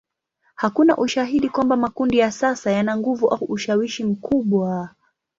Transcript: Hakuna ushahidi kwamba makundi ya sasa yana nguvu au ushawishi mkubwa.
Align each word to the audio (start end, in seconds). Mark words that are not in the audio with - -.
Hakuna 0.55 0.97
ushahidi 0.97 1.49
kwamba 1.49 1.75
makundi 1.75 2.17
ya 2.17 2.31
sasa 2.31 2.71
yana 2.71 2.97
nguvu 2.97 3.27
au 3.27 3.43
ushawishi 3.45 4.03
mkubwa. 4.03 4.89